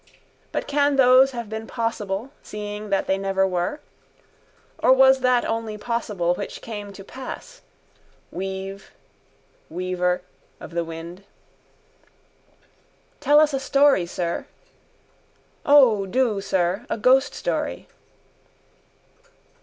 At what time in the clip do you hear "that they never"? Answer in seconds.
2.89-3.45